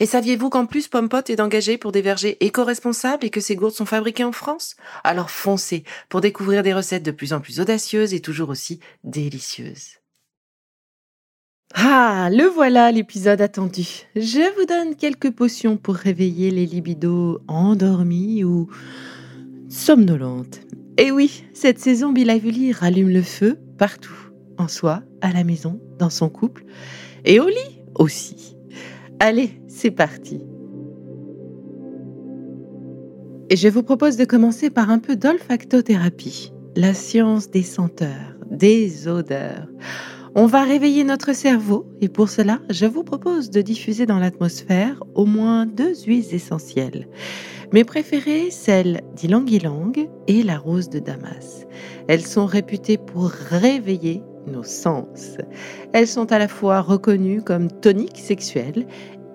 Et 0.00 0.06
saviez-vous 0.06 0.50
qu'en 0.50 0.66
plus 0.66 0.88
Pompot 0.88 1.22
est 1.28 1.40
engagé 1.40 1.78
pour 1.78 1.92
des 1.92 2.02
vergers 2.02 2.36
éco-responsables 2.44 3.24
et 3.24 3.30
que 3.30 3.40
ces 3.40 3.56
gourdes 3.56 3.74
sont 3.74 3.86
fabriquées 3.86 4.24
en 4.24 4.32
France? 4.32 4.76
Alors 5.04 5.30
foncez 5.30 5.84
pour 6.08 6.20
découvrir 6.20 6.62
des 6.62 6.74
recettes 6.74 7.02
de 7.02 7.10
plus 7.10 7.32
en 7.32 7.40
plus 7.40 7.60
audacieuses 7.60 8.14
et 8.14 8.20
toujours 8.20 8.50
aussi 8.50 8.80
délicieuses. 9.04 9.98
Ah, 11.74 12.30
le 12.32 12.44
voilà 12.44 12.92
l'épisode 12.92 13.40
attendu. 13.40 14.06
Je 14.14 14.54
vous 14.58 14.66
donne 14.66 14.96
quelques 14.96 15.30
potions 15.30 15.76
pour 15.76 15.96
réveiller 15.96 16.50
les 16.50 16.64
libidos 16.64 17.40
endormis 17.48 18.44
ou 18.44 18.68
somnolentes. 19.68 20.60
Et 20.96 21.10
oui, 21.10 21.44
cette 21.52 21.78
saison, 21.78 22.12
Bill 22.12 22.30
Ively 22.30 22.72
rallume 22.72 23.10
le 23.10 23.22
feu 23.22 23.58
partout, 23.76 24.16
en 24.56 24.68
soi, 24.68 25.02
à 25.20 25.32
la 25.32 25.44
maison, 25.44 25.80
dans 25.98 26.08
son 26.08 26.30
couple 26.30 26.64
et 27.24 27.40
au 27.40 27.48
lit 27.48 27.82
aussi. 27.96 28.56
Allez, 29.18 29.60
c'est 29.76 29.90
parti. 29.90 30.40
Et 33.50 33.56
je 33.56 33.68
vous 33.68 33.82
propose 33.82 34.16
de 34.16 34.24
commencer 34.24 34.70
par 34.70 34.90
un 34.90 34.98
peu 34.98 35.16
d'olfactothérapie, 35.16 36.52
la 36.74 36.94
science 36.94 37.50
des 37.50 37.62
senteurs, 37.62 38.36
des 38.50 39.06
odeurs. 39.06 39.68
On 40.34 40.46
va 40.46 40.64
réveiller 40.64 41.04
notre 41.04 41.34
cerveau 41.34 41.86
et 42.00 42.08
pour 42.08 42.28
cela, 42.28 42.60
je 42.70 42.86
vous 42.86 43.04
propose 43.04 43.50
de 43.50 43.60
diffuser 43.60 44.06
dans 44.06 44.18
l'atmosphère 44.18 45.02
au 45.14 45.26
moins 45.26 45.66
deux 45.66 45.94
huiles 46.06 46.34
essentielles. 46.34 47.06
Mes 47.72 47.84
préférées, 47.84 48.50
celles 48.50 49.02
d'ylang-ylang 49.14 50.08
et 50.26 50.42
la 50.42 50.58
rose 50.58 50.88
de 50.88 51.00
Damas. 51.00 51.66
Elles 52.08 52.26
sont 52.26 52.46
réputées 52.46 52.98
pour 52.98 53.28
réveiller 53.28 54.22
nos 54.46 54.62
sens. 54.62 55.38
Elles 55.92 56.06
sont 56.06 56.32
à 56.32 56.38
la 56.38 56.48
fois 56.48 56.80
reconnues 56.80 57.42
comme 57.42 57.70
toniques 57.70 58.18
sexuelles 58.18 58.86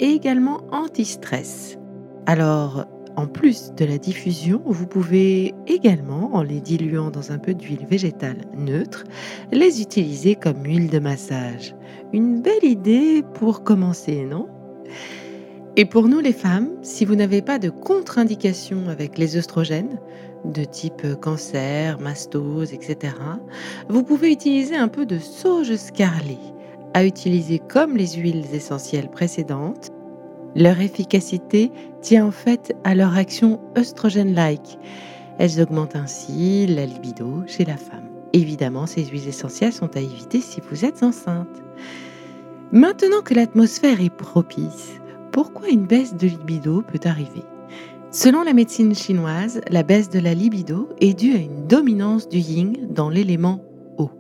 également 0.02 0.62
anti-stress. 0.72 1.78
Alors, 2.26 2.86
en 3.16 3.28
plus 3.28 3.74
de 3.76 3.86
la 3.86 3.98
diffusion, 3.98 4.62
vous 4.66 4.88
pouvez 4.88 5.54
également, 5.68 6.34
en 6.34 6.44
les 6.44 6.62
diluant 6.62 7.12
dans 7.12 7.32
un 7.32 7.38
peu 7.38 7.54
d'huile 7.54 7.86
végétale 7.90 8.46
neutre, 8.58 9.04
les 9.52 9.82
utiliser 9.82 10.36
comme 10.36 10.64
huile 10.64 10.90
de 10.90 11.00
massage. 11.00 11.76
Une 12.14 12.42
belle 12.42 12.64
idée 12.64 13.24
pour 13.34 13.64
commencer, 13.64 14.26
non? 14.26 14.48
Et 15.78 15.86
pour 15.86 16.08
nous 16.10 16.20
les 16.20 16.34
femmes, 16.34 16.70
si 16.82 17.06
vous 17.06 17.16
n'avez 17.16 17.42
pas 17.42 17.58
de 17.58 17.70
contre-indication 17.70 18.90
avec 18.90 19.18
les 19.18 19.38
œstrogènes, 19.38 20.00
de 20.44 20.64
type 20.64 21.16
cancer, 21.22 22.00
mastose, 22.00 22.74
etc., 22.74 23.14
vous 23.88 24.04
pouvez 24.04 24.32
utiliser 24.32 24.76
un 24.76 24.88
peu 24.88 25.06
de 25.06 25.18
sauge 25.18 25.76
scarlet, 25.76 26.40
à 26.94 27.06
utiliser 27.06 27.60
comme 27.60 27.96
les 27.96 28.14
huiles 28.14 28.44
essentielles 28.54 29.10
précédentes. 29.10 29.92
Leur 30.56 30.82
efficacité 30.82 31.72
tient 32.02 32.26
en 32.26 32.32
fait 32.32 32.76
à 32.84 32.94
leur 32.94 33.16
action 33.16 33.62
œstrogène-like. 33.78 34.78
Elles 35.40 35.62
augmentent 35.62 35.96
ainsi 35.96 36.68
la 36.68 36.86
libido 36.86 37.44
chez 37.48 37.64
la 37.64 37.78
femme. 37.78 38.10
Évidemment, 38.34 38.86
ces 38.86 39.06
huiles 39.06 39.28
essentielles 39.28 39.74
sont 39.74 39.96
à 39.96 40.02
éviter 40.02 40.42
si 40.42 40.62
vous 40.70 40.86
êtes 40.86 41.04
enceinte. 41.04 41.62
Maintenant 42.72 43.22
que 43.22 43.34
l'atmosphère 43.34 44.02
est 44.02 44.16
propice, 44.16 45.00
pourquoi 45.32 45.70
une 45.70 45.86
baisse 45.86 46.16
de 46.16 46.28
libido 46.28 46.82
peut 46.82 47.00
arriver? 47.06 47.44
Selon 48.12 48.44
la 48.44 48.54
médecine 48.54 48.94
chinoise, 48.94 49.62
la 49.70 49.84
baisse 49.84 50.10
de 50.10 50.20
la 50.20 50.34
libido 50.34 50.90
est 51.00 51.14
due 51.14 51.34
à 51.34 51.38
une 51.38 51.66
dominance 51.68 52.28
du 52.28 52.40
yin 52.40 52.74
dans 52.90 53.10
l'élément 53.10 53.64
eau. 53.98 54.12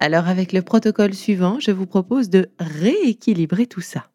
Alors 0.00 0.26
avec 0.26 0.52
le 0.52 0.62
protocole 0.62 1.14
suivant, 1.14 1.60
je 1.60 1.70
vous 1.70 1.86
propose 1.86 2.30
de 2.30 2.48
rééquilibrer 2.58 3.66
tout 3.66 3.80
ça. 3.80 4.06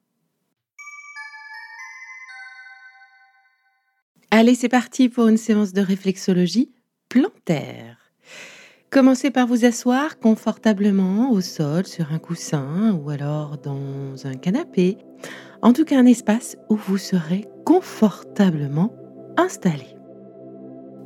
Allez, 4.42 4.56
c'est 4.56 4.70
parti 4.70 5.08
pour 5.08 5.28
une 5.28 5.38
séance 5.38 5.72
de 5.72 5.82
réflexologie 5.82 6.72
plantaire. 7.10 8.12
Commencez 8.90 9.30
par 9.30 9.46
vous 9.46 9.66
asseoir 9.66 10.18
confortablement 10.18 11.30
au 11.32 11.42
sol 11.42 11.86
sur 11.86 12.12
un 12.12 12.18
coussin 12.18 13.00
ou 13.00 13.12
alors 13.12 13.60
dans 13.60 14.26
un 14.26 14.34
canapé 14.34 14.98
en 15.62 15.74
tout 15.74 15.86
cas 15.86 16.00
un 16.00 16.08
espace 16.08 16.58
où 16.70 16.76
vous 16.76 16.98
serez 16.98 17.46
confortablement 17.68 18.96
installé. 19.38 19.96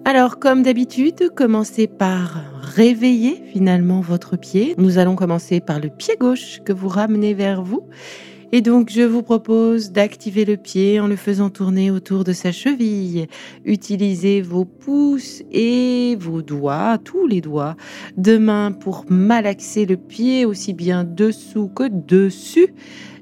Alors, 0.06 0.40
comme 0.40 0.64
d'habitude, 0.64 1.30
commencez 1.36 1.88
par 1.88 2.42
réveiller 2.62 3.44
finalement 3.52 4.00
votre 4.00 4.38
pied. 4.38 4.76
Nous 4.78 4.98
allons 4.98 5.18
commencer 5.18 5.60
par 5.60 5.82
le 5.82 5.90
pied 5.90 6.16
gauche 6.16 6.62
que 6.64 6.72
vous 6.72 6.88
ramenez 6.88 7.34
vers 7.34 7.64
vous. 7.64 7.82
Et 8.52 8.62
donc, 8.62 8.90
je 8.90 9.02
vous 9.02 9.24
propose 9.24 9.92
d'activer 9.92 10.46
le 10.46 10.58
pied 10.58 11.00
en 11.00 11.08
le 11.08 11.16
faisant 11.16 11.50
tourner 11.50 11.92
autour 11.92 12.24
de 12.24 12.34
sa 12.34 12.52
cheville. 12.52 13.28
Utilisez 13.66 14.42
vos 14.42 14.66
pouces 14.66 15.44
et 15.52 16.16
vos 16.20 16.42
doigts, 16.42 16.98
tous 17.04 17.28
les 17.28 17.42
doigts 17.42 17.76
de 18.18 18.38
main 18.38 18.72
pour 18.72 19.06
malaxer 19.10 19.86
le 19.86 19.98
pied 19.98 20.46
aussi 20.46 20.74
bien 20.74 21.04
dessous 21.04 21.68
que 21.68 21.88
dessus 21.88 22.74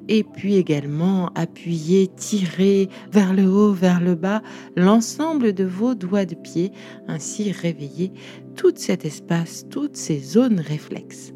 et 0.08 0.24
puis 0.24 0.56
également 0.56 1.30
appuyer, 1.36 2.08
tirer 2.08 2.90
vers 3.12 3.34
le 3.34 3.46
haut, 3.48 3.72
vers 3.72 4.02
le 4.02 4.16
bas 4.16 4.42
l'ensemble 4.76 5.54
de 5.54 5.64
vos 5.64 5.96
doigts 5.96 6.26
de 6.26 6.36
pied, 6.36 6.72
ainsi 7.08 7.52
réveiller 7.52 8.12
tout 8.56 8.74
cet 8.76 9.06
espace, 9.06 9.66
toutes 9.70 9.96
ces 9.96 10.20
zones 10.20 10.60
réflexes. 10.60 11.34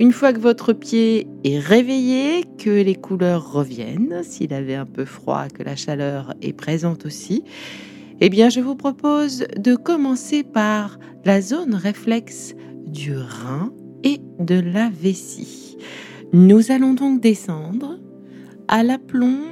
Une 0.00 0.10
fois 0.10 0.32
que 0.32 0.40
votre 0.40 0.72
pied 0.72 1.28
est 1.44 1.60
réveillé, 1.60 2.44
que 2.58 2.82
les 2.82 2.96
couleurs 2.96 3.52
reviennent, 3.52 4.22
s'il 4.24 4.52
avait 4.52 4.74
un 4.74 4.86
peu 4.86 5.04
froid, 5.04 5.46
que 5.48 5.62
la 5.62 5.76
chaleur 5.76 6.34
est 6.42 6.52
présente 6.52 7.06
aussi, 7.06 7.44
eh 8.20 8.28
bien 8.28 8.48
je 8.48 8.60
vous 8.60 8.74
propose 8.74 9.44
de 9.56 9.76
commencer 9.76 10.42
par 10.42 10.98
la 11.24 11.40
zone 11.40 11.76
réflexe 11.76 12.54
du 12.86 13.16
rein 13.16 13.72
et 14.02 14.18
de 14.40 14.58
la 14.58 14.90
vessie. 14.90 15.78
Nous 16.32 16.72
allons 16.72 16.94
donc 16.94 17.20
descendre 17.20 18.00
à 18.66 18.82
l'aplomb 18.82 19.42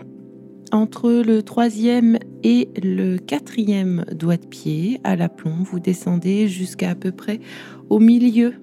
entre 0.73 1.23
le 1.25 1.45
troisième 1.45 2.19
et 2.43 2.69
le 2.83 3.19
quatrième 3.19 4.05
doigt 4.13 4.39
de 4.39 4.47
pied. 4.47 5.01
À 5.05 5.15
l'aplomb, 5.15 5.63
vous 5.63 5.79
descendez 5.79 6.49
jusqu'à 6.49 6.91
à 6.91 6.95
peu 6.97 7.13
près 7.13 7.39
au 7.91 8.01
milieu 8.01 8.55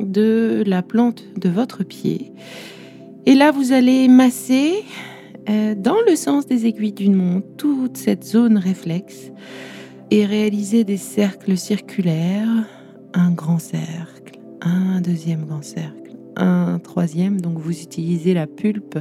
de 0.00 0.62
la 0.66 0.82
plante 0.82 1.24
de 1.36 1.48
votre 1.48 1.84
pied. 1.84 2.32
Et 3.26 3.34
là, 3.34 3.50
vous 3.50 3.72
allez 3.72 4.08
masser 4.08 4.84
euh, 5.48 5.74
dans 5.76 6.00
le 6.08 6.16
sens 6.16 6.46
des 6.46 6.66
aiguilles 6.66 6.92
d'une 6.92 7.14
montre 7.14 7.46
toute 7.56 7.96
cette 7.96 8.24
zone 8.24 8.58
réflexe 8.58 9.30
et 10.10 10.24
réaliser 10.24 10.84
des 10.84 10.96
cercles 10.96 11.56
circulaires, 11.56 12.66
un 13.14 13.30
grand 13.32 13.58
cercle, 13.58 14.38
un 14.60 15.00
deuxième 15.00 15.44
grand 15.44 15.62
cercle 15.62 16.06
un 16.36 16.78
troisième. 16.78 17.40
Donc 17.40 17.58
vous 17.58 17.80
utilisez 17.80 18.34
la 18.34 18.46
pulpe 18.46 18.98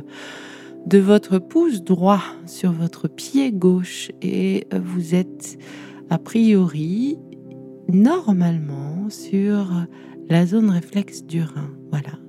de 0.85 0.97
votre 0.97 1.39
pouce 1.39 1.83
droit 1.83 2.21
sur 2.45 2.71
votre 2.71 3.07
pied 3.07 3.51
gauche 3.51 4.11
et 4.21 4.67
vous 4.71 5.15
êtes 5.15 5.57
a 6.09 6.17
priori 6.17 7.17
normalement 7.87 9.09
sur 9.09 9.67
la 10.29 10.45
zone 10.45 10.69
réflexe 10.69 11.23
du 11.23 11.41
rein. 11.41 11.69
Voilà. 11.91 12.19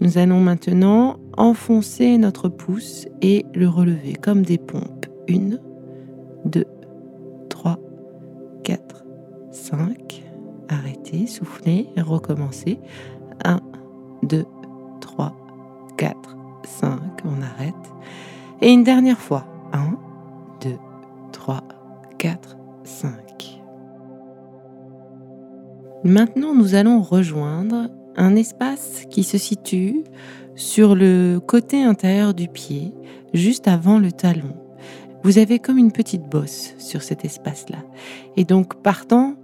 Nous 0.00 0.18
allons 0.18 0.40
maintenant 0.40 1.16
enfoncer 1.36 2.18
notre 2.18 2.48
pouce 2.48 3.06
et 3.20 3.44
le 3.54 3.68
relever 3.68 4.12
comme 4.14 4.42
des 4.42 4.58
pompes. 4.58 5.06
1, 5.28 5.58
2, 6.44 6.64
3, 7.48 7.78
4, 8.64 9.04
5. 9.50 10.24
Arrêtez, 10.68 11.26
soufflez, 11.26 11.88
recommencez. 11.96 12.78
1, 13.44 13.60
2, 14.22 14.44
3, 15.00 15.36
4, 15.96 16.36
5. 16.64 17.00
On 17.24 17.42
arrête. 17.42 17.74
Et 18.60 18.70
une 18.70 18.84
dernière 18.84 19.18
fois. 19.18 19.46
1, 19.72 19.98
2, 20.62 20.76
3, 21.32 21.62
4, 22.18 22.56
5. 22.84 23.27
Maintenant, 26.04 26.54
nous 26.54 26.76
allons 26.76 27.02
rejoindre 27.02 27.90
un 28.16 28.36
espace 28.36 29.04
qui 29.10 29.24
se 29.24 29.36
situe 29.36 30.04
sur 30.54 30.94
le 30.94 31.40
côté 31.44 31.82
intérieur 31.82 32.34
du 32.34 32.48
pied, 32.48 32.92
juste 33.34 33.66
avant 33.66 33.98
le 33.98 34.12
talon. 34.12 34.54
Vous 35.24 35.38
avez 35.38 35.58
comme 35.58 35.78
une 35.78 35.90
petite 35.90 36.22
bosse 36.22 36.74
sur 36.78 37.02
cet 37.02 37.24
espace-là. 37.24 37.78
Et 38.36 38.44
donc, 38.44 38.80
partant 38.80 39.34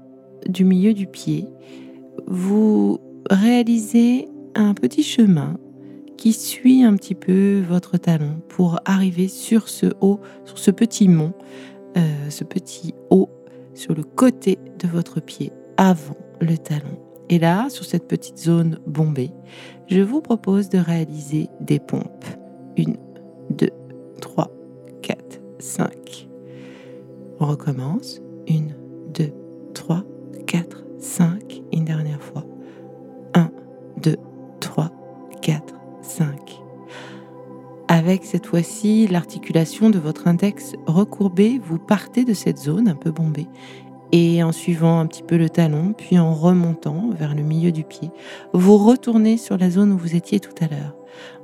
du 0.48 0.64
milieu 0.64 0.94
du 0.94 1.08
pied, 1.08 1.48
vous 2.28 3.00
réalisez 3.30 4.28
un 4.54 4.74
petit 4.74 5.02
chemin 5.02 5.56
qui 6.16 6.32
suit 6.32 6.84
un 6.84 6.94
petit 6.94 7.16
peu 7.16 7.62
votre 7.68 7.96
talon 7.96 8.40
pour 8.48 8.78
arriver 8.84 9.26
sur 9.26 9.68
ce 9.68 9.86
haut, 10.00 10.20
sur 10.44 10.58
ce 10.58 10.70
petit 10.70 11.08
mont, 11.08 11.32
euh, 11.96 12.30
ce 12.30 12.44
petit 12.44 12.94
haut 13.10 13.28
sur 13.74 13.94
le 13.94 14.04
côté 14.04 14.58
de 14.78 14.86
votre 14.86 15.20
pied 15.20 15.52
avant 15.76 16.16
le 16.40 16.56
talon. 16.56 16.98
Et 17.28 17.38
là, 17.38 17.68
sur 17.70 17.84
cette 17.84 18.06
petite 18.06 18.38
zone 18.38 18.78
bombée, 18.86 19.30
je 19.86 20.00
vous 20.00 20.20
propose 20.20 20.68
de 20.68 20.78
réaliser 20.78 21.48
des 21.60 21.78
pompes. 21.78 22.24
Une, 22.76 22.96
deux, 23.50 23.70
trois, 24.20 24.50
quatre, 25.02 25.40
cinq. 25.58 26.28
On 27.40 27.46
recommence. 27.46 28.20
Une, 28.46 28.74
deux, 29.14 29.32
trois, 29.72 30.04
quatre, 30.46 30.84
cinq. 30.98 31.62
Une 31.72 31.84
dernière 31.84 32.22
fois. 32.22 32.44
Un, 33.34 33.50
deux, 34.02 34.16
trois, 34.60 34.90
quatre, 35.40 35.74
cinq. 36.02 36.60
Avec 37.88 38.24
cette 38.24 38.46
fois-ci 38.46 39.06
l'articulation 39.06 39.88
de 39.88 39.98
votre 39.98 40.26
index 40.26 40.72
recourbé, 40.86 41.60
vous 41.62 41.78
partez 41.78 42.24
de 42.24 42.32
cette 42.34 42.58
zone 42.58 42.88
un 42.88 42.94
peu 42.94 43.10
bombée 43.10 43.46
et 44.16 44.44
en 44.44 44.52
suivant 44.52 45.00
un 45.00 45.06
petit 45.06 45.24
peu 45.24 45.36
le 45.36 45.50
talon, 45.50 45.92
puis 45.92 46.20
en 46.20 46.34
remontant 46.34 47.10
vers 47.18 47.34
le 47.34 47.42
milieu 47.42 47.72
du 47.72 47.82
pied, 47.82 48.12
vous 48.52 48.76
retournez 48.76 49.36
sur 49.36 49.58
la 49.58 49.70
zone 49.70 49.90
où 49.90 49.98
vous 49.98 50.14
étiez 50.14 50.38
tout 50.38 50.54
à 50.60 50.68
l'heure, 50.68 50.94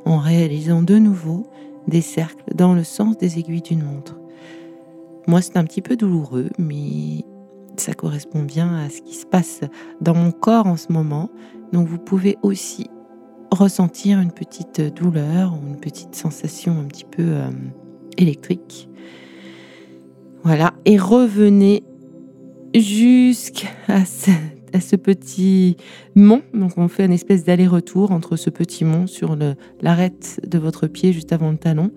en 0.04 0.18
réalisant 0.18 0.80
de 0.80 0.96
nouveau 0.96 1.42
des 1.88 2.00
cercles 2.00 2.54
dans 2.54 2.72
le 2.72 2.84
sens 2.84 3.18
des 3.18 3.40
aiguilles 3.40 3.60
d'une 3.60 3.82
montre. 3.82 4.20
Moi, 5.26 5.42
c'est 5.42 5.56
un 5.56 5.64
petit 5.64 5.82
peu 5.82 5.96
douloureux, 5.96 6.48
mais 6.58 7.24
ça 7.76 7.92
correspond 7.92 8.44
bien 8.44 8.76
à 8.76 8.88
ce 8.88 9.02
qui 9.02 9.14
se 9.14 9.26
passe 9.26 9.62
dans 10.00 10.14
mon 10.14 10.30
corps 10.30 10.68
en 10.68 10.76
ce 10.76 10.92
moment. 10.92 11.28
Donc 11.72 11.88
vous 11.88 11.98
pouvez 11.98 12.38
aussi 12.42 12.88
ressentir 13.50 14.20
une 14.20 14.30
petite 14.30 14.80
douleur 14.94 15.54
ou 15.54 15.66
une 15.66 15.80
petite 15.80 16.14
sensation 16.14 16.78
un 16.78 16.84
petit 16.84 17.04
peu 17.04 17.24
euh, 17.24 17.50
électrique. 18.16 18.88
Voilà, 20.44 20.72
et 20.84 20.98
revenez 20.98 21.82
jusqu'à 22.74 24.04
ce, 24.04 24.96
petit 24.96 25.76
mont. 26.14 26.42
Donc 26.54 26.72
on 26.76 26.88
fait 26.88 27.04
une 27.04 27.12
espèce 27.12 27.44
d'aller-retour 27.44 28.12
entre 28.12 28.36
ce 28.36 28.50
petit 28.50 28.84
mont 28.84 29.06
sur 29.06 29.36
l'arête 29.80 30.40
de 30.46 30.58
votre 30.58 30.86
pied 30.86 31.12
juste 31.12 31.32
avant 31.32 31.50
le 31.50 31.56
talon 31.56 31.90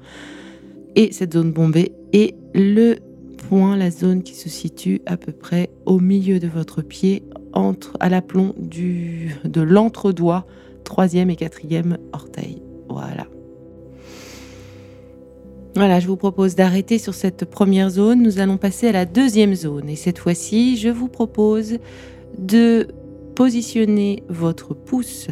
et 0.95 1.11
cette 1.11 1.33
zone 1.33 1.51
bombée 1.51 1.91
et 2.13 2.35
le 2.53 2.97
point, 3.49 3.75
la 3.75 3.91
zone 3.91 4.23
qui 4.23 4.35
se 4.35 4.49
situe 4.49 5.01
à 5.05 5.17
peu 5.17 5.31
près 5.31 5.69
au 5.85 5.99
milieu 5.99 6.39
de 6.39 6.47
votre 6.47 6.81
pied, 6.81 7.23
entre 7.53 7.97
à 7.99 8.09
l'aplomb 8.09 8.55
de 8.57 9.61
l'entre-doigt, 9.61 10.45
troisième 10.83 11.29
et 11.29 11.35
quatrième 11.35 11.97
orteil. 12.13 12.61
Voilà. 12.89 13.27
Voilà, 15.75 15.99
je 15.99 16.07
vous 16.07 16.17
propose 16.17 16.53
d'arrêter 16.53 16.99
sur 16.99 17.15
cette 17.15 17.45
première 17.45 17.89
zone. 17.89 18.21
Nous 18.21 18.39
allons 18.39 18.57
passer 18.57 18.89
à 18.89 18.91
la 18.91 19.05
deuxième 19.05 19.55
zone. 19.55 19.89
Et 19.89 19.95
cette 19.95 20.19
fois-ci, 20.19 20.77
je 20.77 20.89
vous 20.89 21.07
propose 21.07 21.79
de 22.37 22.89
positionner 23.35 24.23
votre 24.29 24.75
pouce 24.75 25.29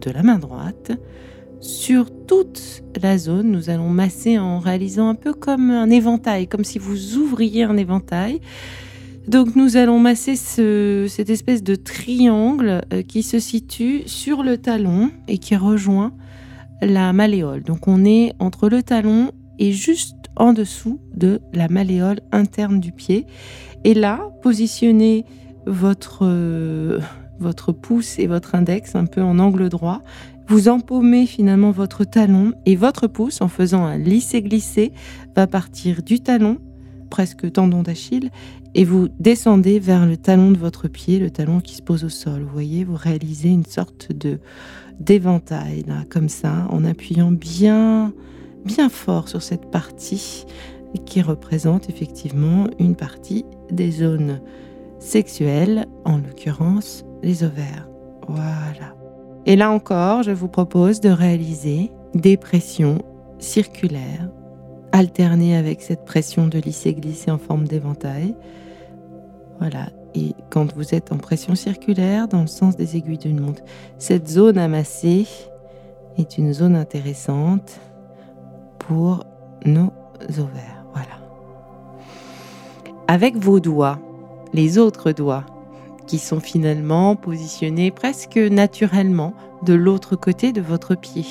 de 0.00 0.10
la 0.10 0.22
main 0.22 0.38
droite 0.38 0.92
sur 1.60 2.10
toute 2.26 2.82
la 3.02 3.18
zone. 3.18 3.50
Nous 3.50 3.68
allons 3.68 3.90
masser 3.90 4.38
en 4.38 4.60
réalisant 4.60 5.08
un 5.08 5.14
peu 5.14 5.34
comme 5.34 5.70
un 5.70 5.90
éventail, 5.90 6.48
comme 6.48 6.64
si 6.64 6.78
vous 6.78 7.16
ouvriez 7.18 7.64
un 7.64 7.76
éventail. 7.76 8.40
Donc 9.28 9.56
nous 9.56 9.76
allons 9.76 9.98
masser 9.98 10.36
cette 10.36 11.28
espèce 11.28 11.62
de 11.62 11.74
triangle 11.74 12.80
euh, 12.94 13.02
qui 13.02 13.22
se 13.22 13.38
situe 13.38 14.04
sur 14.06 14.42
le 14.42 14.56
talon 14.56 15.10
et 15.28 15.36
qui 15.36 15.54
rejoint 15.54 16.14
la 16.80 17.12
malléole. 17.12 17.62
Donc 17.62 17.86
on 17.86 18.06
est 18.06 18.32
entre 18.38 18.70
le 18.70 18.82
talon 18.82 19.32
juste 19.60 20.16
en 20.36 20.52
dessous 20.52 21.00
de 21.14 21.40
la 21.52 21.68
malléole 21.68 22.20
interne 22.32 22.80
du 22.80 22.92
pied. 22.92 23.26
Et 23.84 23.94
là, 23.94 24.30
positionnez 24.42 25.24
votre, 25.66 26.20
euh, 26.22 26.98
votre 27.38 27.72
pouce 27.72 28.18
et 28.18 28.26
votre 28.26 28.54
index 28.54 28.94
un 28.94 29.06
peu 29.06 29.22
en 29.22 29.38
angle 29.38 29.68
droit. 29.68 30.02
Vous 30.48 30.68
empaumez 30.68 31.26
finalement 31.26 31.70
votre 31.70 32.04
talon 32.04 32.54
et 32.66 32.74
votre 32.74 33.06
pouce 33.06 33.40
en 33.40 33.48
faisant 33.48 33.84
un 33.84 33.98
lisser-glisser 33.98 34.92
va 35.36 35.46
partir 35.46 36.02
du 36.02 36.20
talon, 36.20 36.58
presque 37.08 37.52
tendon 37.52 37.82
d'Achille, 37.82 38.30
et 38.74 38.84
vous 38.84 39.08
descendez 39.20 39.78
vers 39.78 40.06
le 40.06 40.16
talon 40.16 40.50
de 40.50 40.58
votre 40.58 40.88
pied, 40.88 41.18
le 41.18 41.30
talon 41.30 41.60
qui 41.60 41.74
se 41.74 41.82
pose 41.82 42.04
au 42.04 42.08
sol. 42.08 42.42
Vous 42.42 42.52
voyez, 42.52 42.84
vous 42.84 42.96
réalisez 42.96 43.48
une 43.48 43.66
sorte 43.66 44.12
de 44.12 44.38
d'éventail 45.00 45.84
là, 45.86 46.04
comme 46.10 46.28
ça, 46.28 46.66
en 46.70 46.84
appuyant 46.84 47.32
bien 47.32 48.12
bien 48.64 48.88
fort 48.88 49.28
sur 49.28 49.42
cette 49.42 49.70
partie 49.70 50.46
qui 51.06 51.22
représente 51.22 51.88
effectivement 51.88 52.66
une 52.78 52.96
partie 52.96 53.44
des 53.70 53.90
zones 53.90 54.40
sexuelles, 54.98 55.86
en 56.04 56.18
l'occurrence 56.18 57.04
les 57.22 57.44
ovaires. 57.44 57.88
Voilà. 58.28 58.94
Et 59.46 59.56
là 59.56 59.70
encore, 59.70 60.22
je 60.22 60.30
vous 60.30 60.48
propose 60.48 61.00
de 61.00 61.08
réaliser 61.08 61.90
des 62.14 62.36
pressions 62.36 63.02
circulaires, 63.38 64.28
alternées 64.92 65.56
avec 65.56 65.80
cette 65.80 66.04
pression 66.04 66.46
de 66.46 66.58
lisser-glisser 66.58 67.30
en 67.30 67.38
forme 67.38 67.66
d'éventail. 67.66 68.34
Voilà. 69.58 69.88
Et 70.14 70.34
quand 70.50 70.74
vous 70.74 70.94
êtes 70.94 71.12
en 71.12 71.18
pression 71.18 71.54
circulaire, 71.54 72.26
dans 72.26 72.40
le 72.40 72.48
sens 72.48 72.76
des 72.76 72.96
aiguilles 72.96 73.18
d'une 73.18 73.40
montre, 73.40 73.62
cette 73.98 74.28
zone 74.28 74.58
amassée 74.58 75.26
est 76.18 76.36
une 76.36 76.52
zone 76.52 76.74
intéressante 76.74 77.80
pour 78.80 79.24
nos 79.64 79.92
ovaires. 80.38 80.84
Voilà. 80.92 81.20
Avec 83.06 83.36
vos 83.36 83.60
doigts, 83.60 83.98
les 84.52 84.78
autres 84.78 85.12
doigts, 85.12 85.46
qui 86.06 86.18
sont 86.18 86.40
finalement 86.40 87.14
positionnés 87.14 87.92
presque 87.92 88.36
naturellement 88.36 89.32
de 89.62 89.74
l'autre 89.74 90.16
côté 90.16 90.52
de 90.52 90.60
votre 90.60 90.96
pied. 90.96 91.24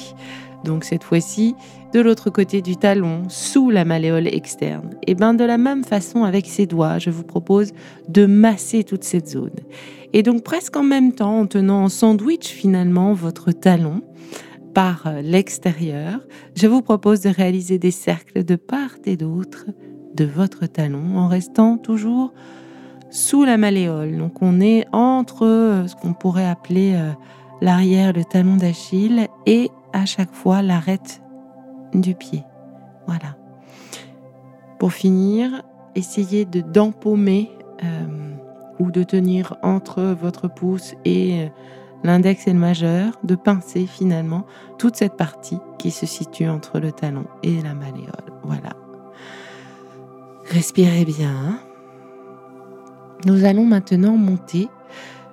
Donc 0.63 0.85
cette 0.85 1.03
fois-ci, 1.03 1.53
de 1.93 1.99
l'autre 1.99 2.29
côté 2.29 2.61
du 2.61 2.77
talon, 2.77 3.23
sous 3.27 3.69
la 3.69 3.83
malléole 3.83 4.27
externe. 4.27 4.91
Et 5.07 5.15
bien 5.15 5.33
de 5.33 5.43
la 5.43 5.57
même 5.57 5.83
façon 5.83 6.23
avec 6.23 6.45
ces 6.45 6.65
doigts, 6.65 6.97
je 6.97 7.09
vous 7.09 7.23
propose 7.23 7.71
de 8.07 8.25
masser 8.25 8.83
toute 8.83 9.03
cette 9.03 9.27
zone. 9.27 9.51
Et 10.13 10.23
donc 10.23 10.43
presque 10.43 10.75
en 10.77 10.83
même 10.83 11.13
temps, 11.13 11.39
en 11.39 11.45
tenant 11.45 11.83
en 11.83 11.89
sandwich 11.89 12.47
finalement 12.47 13.13
votre 13.13 13.51
talon, 13.51 14.01
par 14.73 15.07
euh, 15.07 15.21
l'extérieur, 15.21 16.19
je 16.55 16.67
vous 16.67 16.81
propose 16.81 17.21
de 17.21 17.29
réaliser 17.29 17.79
des 17.79 17.91
cercles 17.91 18.43
de 18.43 18.55
part 18.55 18.95
et 19.05 19.17
d'autre 19.17 19.65
de 20.15 20.25
votre 20.25 20.65
talon 20.65 21.17
en 21.17 21.27
restant 21.27 21.77
toujours 21.77 22.33
sous 23.09 23.43
la 23.43 23.57
malléole. 23.57 24.17
Donc 24.17 24.41
on 24.41 24.61
est 24.61 24.85
entre 24.91 25.45
euh, 25.45 25.87
ce 25.87 25.95
qu'on 25.95 26.13
pourrait 26.13 26.47
appeler 26.47 26.93
euh, 26.95 27.11
l'arrière, 27.61 28.13
le 28.13 28.23
talon 28.23 28.57
d'Achille 28.57 29.27
et 29.45 29.69
à 29.93 30.05
chaque 30.05 30.33
fois 30.33 30.61
l'arête 30.61 31.21
du 31.93 32.15
pied. 32.15 32.43
Voilà. 33.07 33.37
Pour 34.77 34.93
finir, 34.93 35.63
essayez 35.95 36.45
de 36.45 36.61
d'empaumer 36.61 37.51
ou 38.79 38.91
de 38.91 39.03
tenir 39.03 39.55
entre 39.63 40.01
votre 40.01 40.47
pouce 40.47 40.93
et 41.05 41.49
l'index 42.03 42.47
et 42.47 42.53
le 42.53 42.59
majeur, 42.59 43.13
de 43.23 43.35
pincer 43.35 43.85
finalement 43.85 44.45
toute 44.77 44.95
cette 44.95 45.17
partie 45.17 45.59
qui 45.77 45.91
se 45.91 46.05
situe 46.05 46.47
entre 46.47 46.79
le 46.79 46.91
talon 46.91 47.25
et 47.43 47.61
la 47.61 47.73
malléole. 47.73 48.33
Voilà. 48.43 48.75
Respirez 50.45 51.05
bien. 51.05 51.59
Nous 53.25 53.45
allons 53.45 53.65
maintenant 53.65 54.17
monter 54.17 54.69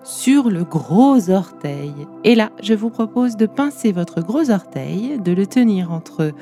sur 0.03 0.51
le 0.51 0.65
gros 0.65 1.31
orteil. 1.31 1.93
Et 2.25 2.35
là, 2.35 2.51
je 2.63 2.75
vous 2.75 2.91
propose 2.91 3.37
de 3.37 3.47
pincer 3.47 3.93
votre 3.93 4.21
gros 4.21 4.51
orteil, 4.51 5.19
de 5.19 5.33
le 5.33 5.47
tenir 5.47 5.93
entre 5.93 6.33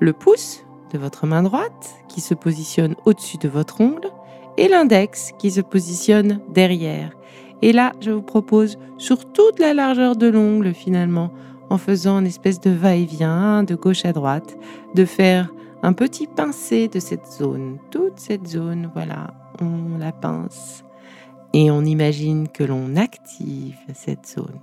le 0.00 0.12
pouce 0.12 0.64
de 0.92 0.98
votre 0.98 1.26
main 1.26 1.42
droite, 1.42 1.94
qui 2.08 2.20
se 2.20 2.34
positionne 2.34 2.94
au-dessus 3.04 3.38
de 3.38 3.48
votre 3.48 3.80
ongle, 3.80 4.10
et 4.56 4.68
l'index, 4.68 5.32
qui 5.38 5.50
se 5.50 5.60
positionne 5.60 6.40
derrière. 6.52 7.12
Et 7.62 7.72
là, 7.72 7.92
je 8.00 8.10
vous 8.10 8.22
propose 8.22 8.78
sur 8.98 9.32
toute 9.32 9.58
la 9.58 9.74
largeur 9.74 10.16
de 10.16 10.28
l'ongle 10.28 10.74
finalement, 10.74 11.32
en 11.70 11.78
faisant 11.78 12.20
une 12.20 12.26
espèce 12.26 12.60
de 12.60 12.70
va-et-vient 12.70 13.62
de 13.62 13.74
gauche 13.74 14.04
à 14.04 14.12
droite, 14.12 14.56
de 14.94 15.04
faire 15.04 15.52
un 15.82 15.92
petit 15.92 16.26
pincé 16.26 16.88
de 16.88 17.00
cette 17.00 17.26
zone. 17.26 17.78
Toute 17.90 18.18
cette 18.18 18.46
zone, 18.46 18.90
voilà, 18.94 19.34
on 19.60 19.98
la 19.98 20.12
pince. 20.12 20.84
Et 21.52 21.70
on 21.70 21.82
imagine 21.82 22.48
que 22.48 22.64
l'on 22.64 22.96
active 22.96 23.76
cette 23.94 24.26
zone. 24.26 24.60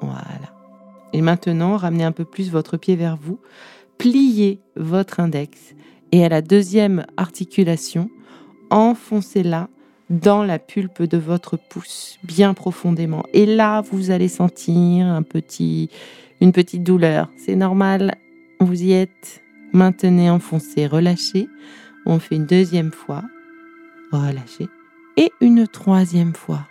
Voilà. 0.00 0.54
Et 1.12 1.20
maintenant, 1.20 1.76
ramenez 1.76 2.04
un 2.04 2.12
peu 2.12 2.24
plus 2.24 2.50
votre 2.50 2.76
pied 2.76 2.96
vers 2.96 3.16
vous, 3.16 3.38
pliez 3.98 4.60
votre 4.76 5.20
index 5.20 5.74
et 6.14 6.24
à 6.24 6.28
la 6.28 6.42
deuxième 6.42 7.04
articulation, 7.16 8.08
enfoncez-la 8.70 9.68
dans 10.14 10.44
la 10.44 10.58
pulpe 10.58 11.02
de 11.02 11.18
votre 11.18 11.56
pouce, 11.56 12.18
bien 12.22 12.54
profondément. 12.54 13.24
Et 13.32 13.46
là, 13.46 13.82
vous 13.82 14.10
allez 14.10 14.28
sentir 14.28 15.06
un 15.06 15.22
petit, 15.22 15.90
une 16.40 16.52
petite 16.52 16.82
douleur. 16.82 17.28
C'est 17.36 17.56
normal, 17.56 18.14
vous 18.60 18.82
y 18.82 18.92
êtes. 18.92 19.42
Maintenez, 19.72 20.30
enfoncez, 20.30 20.86
relâchez. 20.86 21.48
On 22.06 22.18
fait 22.18 22.36
une 22.36 22.46
deuxième 22.46 22.92
fois. 22.92 23.24
Relâchez. 24.12 24.68
Et 25.16 25.32
une 25.40 25.66
troisième 25.66 26.34
fois. 26.34 26.66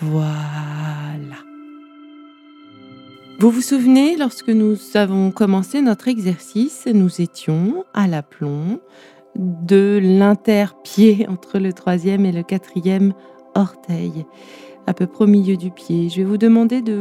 Voilà. 0.00 1.38
Vous 3.40 3.50
vous 3.50 3.60
souvenez, 3.60 4.16
lorsque 4.16 4.50
nous 4.50 4.76
avons 4.94 5.32
commencé 5.32 5.80
notre 5.80 6.06
exercice, 6.06 6.86
nous 6.86 7.20
étions 7.20 7.84
à 7.92 8.06
l'aplomb 8.06 8.80
de 9.36 10.00
l'interpied 10.02 11.26
entre 11.28 11.58
le 11.58 11.72
troisième 11.72 12.24
et 12.26 12.32
le 12.32 12.42
quatrième 12.42 13.12
orteil, 13.54 14.26
à 14.86 14.94
peu 14.94 15.06
près 15.06 15.24
au 15.24 15.28
milieu 15.28 15.56
du 15.56 15.70
pied. 15.70 16.08
Je 16.08 16.18
vais 16.18 16.24
vous 16.24 16.38
demander 16.38 16.82
de 16.82 16.94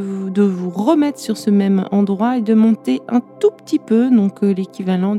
vous, 0.43 0.69
remettre 0.69 1.19
sur 1.19 1.37
ce 1.37 1.49
même 1.49 1.87
endroit 1.91 2.37
et 2.37 2.41
de 2.41 2.53
monter 2.53 3.01
un 3.07 3.21
tout 3.39 3.51
petit 3.51 3.79
peu, 3.79 4.09
donc 4.09 4.43
euh, 4.43 4.53
l'équivalent 4.53 5.15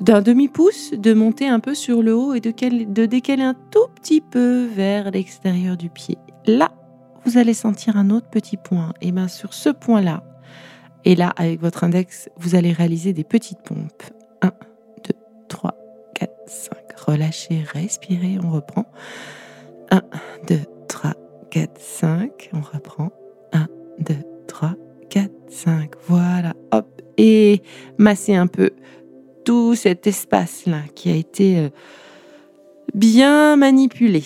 d'un 0.00 0.22
demi-pouce, 0.22 0.92
de 0.92 1.12
monter 1.14 1.48
un 1.48 1.60
peu 1.60 1.74
sur 1.74 2.02
le 2.02 2.14
haut 2.14 2.34
et 2.34 2.40
de, 2.40 3.06
décaler 3.06 3.42
un 3.42 3.54
tout 3.70 3.88
petit 3.94 4.20
peu 4.20 4.66
vers 4.66 5.10
l'extérieur 5.10 5.76
du 5.76 5.90
pied. 5.90 6.18
Là, 6.46 6.70
vous 7.24 7.36
allez 7.36 7.54
sentir 7.54 7.96
un 7.96 8.10
autre 8.10 8.28
petit 8.30 8.56
point. 8.56 8.92
Et 9.02 9.12
bien 9.12 9.28
sur 9.28 9.52
ce 9.54 9.68
point-là, 9.68 10.22
et 11.04 11.14
là, 11.14 11.32
avec 11.36 11.60
votre 11.60 11.84
index, 11.84 12.28
vous 12.36 12.54
allez 12.54 12.72
réaliser 12.72 13.12
des 13.12 13.24
petites 13.24 13.62
pompes. 13.62 14.02
1, 14.42 14.50
3, 15.48 15.74
4, 16.14 16.30
5. 16.46 16.78
Relâchez, 17.06 17.64
respirez, 17.72 18.38
on 18.42 18.50
reprend. 18.50 18.86
1, 19.90 20.02
2, 20.48 20.58
3, 20.88 21.14
4, 21.50 21.70
5. 21.80 22.50
On 22.52 22.60
reprend. 22.60 23.10
1, 23.52 23.66
2, 24.00 24.14
3, 24.46 24.74
4, 25.10 25.30
5. 25.48 25.90
Voilà, 26.06 26.54
hop. 26.72 26.86
Et 27.16 27.62
massez 27.98 28.34
un 28.34 28.46
peu 28.46 28.70
tout 29.44 29.74
cet 29.74 30.06
espace-là 30.06 30.82
qui 30.94 31.10
a 31.10 31.14
été 31.14 31.58
euh, 31.58 31.68
bien 32.94 33.56
manipulé. 33.56 34.22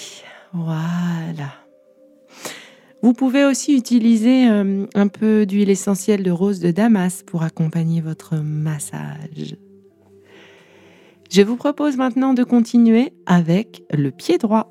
Voilà. 0.53 1.53
Vous 3.03 3.15
pouvez 3.15 3.45
aussi 3.45 3.77
utiliser 3.77 4.49
euh, 4.49 4.87
un 4.95 5.09
peu 5.09 5.45
d'huile 5.45 5.71
essentielle 5.71 6.23
de 6.23 6.31
rose 6.31 6.61
de 6.61 6.71
Damas 6.71 7.25
pour 7.27 7.43
accompagner 7.43 8.01
votre 8.01 8.37
massage. 8.37 9.57
Je 11.33 11.41
vous 11.41 11.57
propose 11.57 11.97
maintenant 11.97 12.35
de 12.35 12.45
continuer 12.45 13.15
avec 13.25 13.85
le 13.91 14.11
pied 14.11 14.37
droit. 14.37 14.71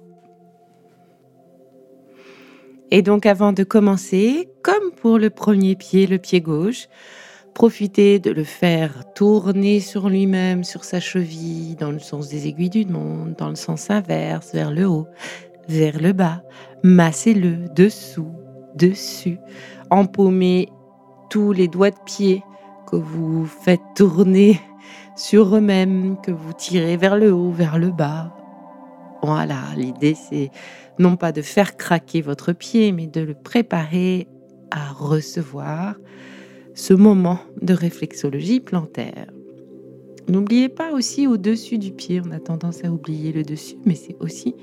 Et 2.91 3.01
donc 3.01 3.25
avant 3.25 3.51
de 3.51 3.63
commencer, 3.63 4.47
comme 4.61 4.91
pour 4.91 5.17
le 5.17 5.31
premier 5.31 5.75
pied, 5.75 6.05
le 6.05 6.19
pied 6.19 6.39
gauche, 6.39 6.87
profitez 7.55 8.19
de 8.19 8.29
le 8.29 8.43
faire 8.43 9.11
tourner 9.15 9.79
sur 9.79 10.07
lui-même, 10.07 10.63
sur 10.63 10.83
sa 10.83 10.99
cheville, 10.99 11.75
dans 11.77 11.89
le 11.89 11.97
sens 11.97 12.29
des 12.29 12.47
aiguilles 12.47 12.69
du 12.69 12.85
monde, 12.85 13.33
dans 13.39 13.49
le 13.49 13.55
sens 13.55 13.89
inverse, 13.89 14.53
vers 14.53 14.69
le 14.69 14.85
haut, 14.85 15.07
vers 15.67 15.99
le 15.99 16.13
bas. 16.13 16.43
Massez-le 16.83 17.69
dessous, 17.75 18.31
dessus. 18.75 19.39
Empaumez 19.89 20.69
tous 21.31 21.53
les 21.53 21.67
doigts 21.67 21.89
de 21.89 22.03
pied 22.05 22.43
que 22.85 22.97
vous 22.97 23.47
faites 23.47 23.81
tourner 23.95 24.59
sur 25.15 25.55
eux-mêmes, 25.55 26.17
que 26.21 26.31
vous 26.31 26.53
tirez 26.53 26.97
vers 26.97 27.17
le 27.17 27.31
haut, 27.31 27.51
vers 27.51 27.77
le 27.77 27.89
bas. 27.89 28.35
Voilà, 29.23 29.61
l'idée 29.75 30.15
c'est 30.15 30.49
non 30.99 31.15
pas 31.15 31.31
de 31.31 31.41
faire 31.41 31.77
craquer 31.77 32.21
votre 32.21 32.53
pied, 32.53 32.91
mais 32.91 33.07
de 33.07 33.21
le 33.21 33.33
préparer 33.33 34.27
à 34.71 34.91
recevoir 34.91 35.95
ce 36.73 36.93
moment 36.93 37.39
de 37.61 37.73
réflexologie 37.73 38.59
plantaire. 38.59 39.27
N'oubliez 40.27 40.69
pas 40.69 40.93
aussi 40.93 41.27
au-dessus 41.27 41.77
du 41.77 41.91
pied, 41.91 42.21
on 42.25 42.31
a 42.31 42.39
tendance 42.39 42.83
à 42.83 42.91
oublier 42.91 43.33
le 43.33 43.43
dessus, 43.43 43.77
mais 43.85 43.95
c'est 43.95 44.15
aussi 44.19 44.55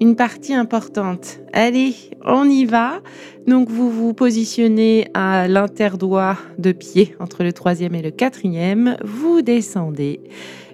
une 0.00 0.16
partie 0.16 0.54
importante. 0.54 1.40
Allez, 1.52 1.94
on 2.24 2.48
y 2.48 2.64
va. 2.64 3.00
Donc 3.46 3.68
vous 3.68 3.90
vous 3.90 4.14
positionnez 4.14 5.08
à 5.14 5.48
l'interdoigt 5.48 6.36
de 6.58 6.72
pied 6.72 7.14
entre 7.20 7.42
le 7.42 7.52
troisième 7.52 7.94
et 7.94 8.02
le 8.02 8.10
quatrième. 8.10 8.96
Vous 9.04 9.42
descendez 9.42 10.20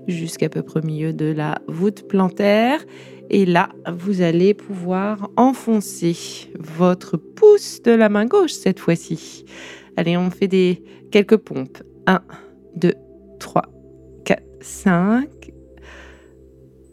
jusqu'à 0.08 0.48
peu 0.48 0.62
près 0.62 0.80
au 0.80 0.86
milieu 0.86 1.12
de 1.12 1.26
la 1.26 1.58
voûte 1.68 2.08
plantaire. 2.08 2.84
Et 3.30 3.46
là, 3.46 3.70
vous 3.90 4.20
allez 4.20 4.52
pouvoir 4.52 5.30
enfoncer 5.36 6.16
votre 6.58 7.16
pouce 7.16 7.80
de 7.82 7.92
la 7.92 8.08
main 8.08 8.26
gauche 8.26 8.52
cette 8.52 8.80
fois-ci. 8.80 9.44
Allez, 9.96 10.16
on 10.16 10.30
fait 10.30 10.48
des 10.48 10.82
quelques 11.10 11.36
pompes. 11.36 11.82
1, 12.06 12.20
2, 12.76 12.92
3, 13.38 13.62
4, 14.24 14.42
5. 14.60 15.28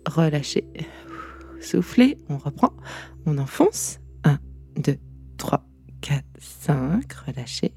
Relâchez 0.08 0.66
soufflez, 1.62 2.18
on 2.30 2.38
reprend, 2.38 2.74
on 3.26 3.38
enfonce. 3.38 4.00
1, 4.24 4.40
2, 4.78 4.98
3, 5.38 5.66
4, 6.02 6.24
5, 6.40 7.14
relâchez. 7.14 7.74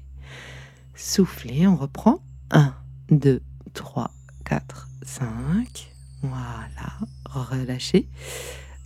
Soufflez, 0.95 1.67
on 1.67 1.75
reprend. 1.75 2.23
1, 2.51 2.73
2, 3.11 3.41
3, 3.73 4.11
4, 4.45 4.89
5. 5.03 5.91
Voilà, 6.21 6.93
relâchez. 7.25 8.07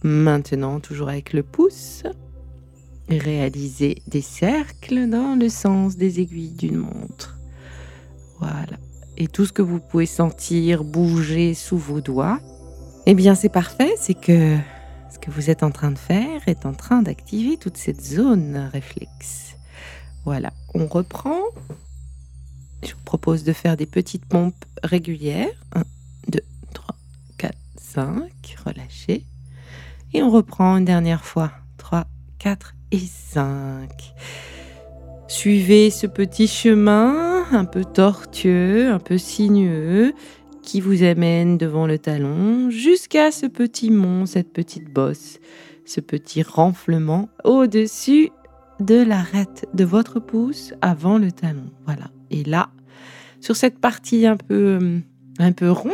Maintenant, 0.04 0.80
toujours 0.80 1.10
avec 1.10 1.34
le 1.34 1.44
pouce, 1.44 2.04
réalisez 3.10 4.02
des 4.08 4.22
cercles 4.22 5.10
dans 5.10 5.38
le 5.40 5.50
sens 5.50 5.98
des 5.98 6.20
aiguilles 6.20 6.52
d'une 6.52 6.78
montre. 6.78 7.38
Voilà. 8.40 8.78
Et 9.18 9.28
tout 9.28 9.46
ce 9.46 9.54
que 9.54 9.62
vous 9.62 9.80
pouvez 9.80 10.06
sentir 10.06 10.84
bouger 10.84 11.54
sous 11.54 11.78
vos 11.78 12.02
doigts, 12.02 12.40
eh 13.08 13.16
bien 13.16 13.36
c'est 13.36 13.50
parfait, 13.50 13.94
c'est 13.98 14.14
que 14.14 14.58
ce 15.10 15.20
que 15.20 15.32
vous 15.32 15.50
êtes 15.50 15.64
en 15.64 15.72
train 15.72 15.92
de 15.92 15.98
faire 15.98 16.42
est 16.48 16.66
en 16.66 16.74
train 16.74 17.02
d'activer 17.02 17.58
toute 17.58 17.78
cette 17.78 18.02
zone 18.02 18.70
réflexe. 18.72 19.56
Voilà, 20.26 20.52
on 20.74 20.88
reprend. 20.88 21.42
Je 22.84 22.94
vous 22.94 23.04
propose 23.06 23.44
de 23.44 23.54
faire 23.54 23.78
des 23.78 23.86
petites 23.86 24.26
pompes 24.26 24.66
régulières. 24.84 25.48
1, 25.74 25.84
2, 26.30 26.40
3, 26.74 26.96
4, 27.38 27.56
5. 27.78 28.58
Relâchez. 28.66 29.26
Et 30.14 30.22
on 30.22 30.30
reprend 30.30 30.78
une 30.78 30.86
dernière 30.86 31.24
fois. 31.24 31.52
3, 31.78 32.06
4 32.40 32.76
et 32.92 33.00
5. 33.00 34.14
Suivez 35.28 35.90
ce 35.90 36.08
petit 36.08 36.48
chemin 36.48 37.46
un 37.52 37.66
peu 37.66 37.84
tortueux, 37.86 38.92
un 38.92 39.00
peu 39.00 39.18
sinueux, 39.18 40.14
qui 40.68 40.82
vous 40.82 41.02
amène 41.02 41.58
devant 41.58 41.88
le 41.88 41.98
talon 41.98 42.70
jusqu'à 42.70 43.32
ce 43.32 43.46
petit 43.46 43.90
mont, 43.90 44.26
cette 44.26 44.52
petite 44.52 44.92
bosse, 44.92 45.40
ce 45.86 46.02
petit 46.02 46.44
renflement 46.44 47.30
au-dessus 47.46 48.32
de 48.82 49.02
l'arête 49.02 49.66
de 49.74 49.86
votre 49.86 50.20
pouce 50.20 50.74
avant 50.82 51.20
le 51.20 51.32
talon. 51.32 51.72
Voilà. 51.86 52.12
Et 52.32 52.44
là, 52.44 52.70
sur 53.40 53.56
cette 53.56 53.80
partie 53.80 54.28
un 54.28 54.36
peu, 54.36 54.78
euh, 54.82 55.00
un 55.40 55.54
peu 55.54 55.72
ronde, 55.72 55.94